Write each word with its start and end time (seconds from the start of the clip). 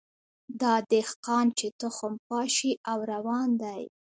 دا 0.61 0.73
دهقان 0.91 1.45
چي 1.57 1.67
تخم 1.81 2.13
پاشي 2.27 2.71
او 2.91 2.99
روان 3.11 3.49
دی 3.61 3.81